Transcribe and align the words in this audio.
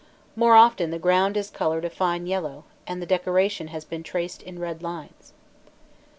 More 0.35 0.55
often 0.55 0.89
the 0.89 0.97
ground 0.97 1.37
is 1.37 1.51
coloured 1.51 1.85
a 1.85 1.89
fine 1.91 2.25
yellow, 2.25 2.63
and 2.87 3.03
the 3.03 3.05
decoration 3.05 3.67
has 3.67 3.85
been 3.85 4.01
traced 4.01 4.41
in 4.41 4.57
red 4.57 4.81
lines. 4.81 5.33